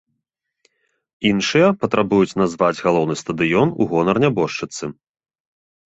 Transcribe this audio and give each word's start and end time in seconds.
Іншыя 1.33 1.67
патрабуюць 1.85 2.37
назваць 2.45 2.73
галоўны 2.89 3.13
стадыён 3.25 3.67
у 3.81 3.91
гонар 3.97 4.15
нябожчыцы. 4.29 4.85